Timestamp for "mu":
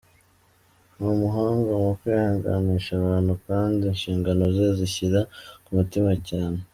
1.83-1.91